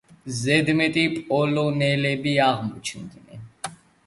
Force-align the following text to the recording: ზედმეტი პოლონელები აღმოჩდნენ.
ზედმეტი 0.37 1.03
პოლონელები 1.27 2.35
აღმოჩდნენ. 2.47 3.47